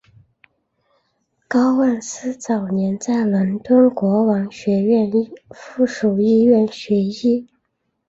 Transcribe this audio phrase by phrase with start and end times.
[1.47, 5.11] 高万斯早年在伦敦国王学院
[5.51, 7.47] 附属医院学医。